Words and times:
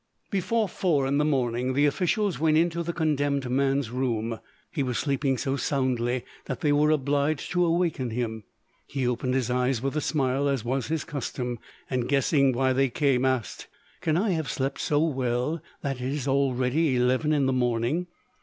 Before 0.31 0.67
four 0.67 1.05
in 1.05 1.19
the 1.19 1.23
morning 1.23 1.73
the 1.73 1.85
officials 1.85 2.39
went 2.39 2.57
into 2.57 2.81
the 2.81 2.91
condemned 2.91 3.47
man's 3.47 3.91
room; 3.91 4.39
he 4.71 4.81
was 4.81 4.97
sleeping 4.97 5.37
so 5.37 5.57
soundly 5.57 6.25
that 6.45 6.61
they 6.61 6.71
were 6.73 6.89
obliged 6.89 7.51
to 7.51 7.63
awaken 7.63 8.09
him. 8.09 8.43
He 8.87 9.05
opened 9.07 9.35
his 9.35 9.51
eyes 9.51 9.79
with 9.79 9.95
a 9.95 10.01
smile, 10.01 10.47
as 10.49 10.65
was 10.65 10.87
his 10.87 11.03
custom, 11.03 11.59
and 11.87 12.09
guessing 12.09 12.51
why 12.51 12.73
they 12.73 12.89
came, 12.89 13.25
asked, 13.25 13.67
"Can 14.01 14.17
I 14.17 14.31
have 14.31 14.49
slept 14.49 14.81
so 14.81 15.05
well 15.05 15.61
that 15.83 15.97
it 15.97 16.11
is 16.11 16.27
already 16.27 16.95
eleven 16.95 17.31
in 17.31 17.45
the 17.45 17.53
morning?" 17.53 18.07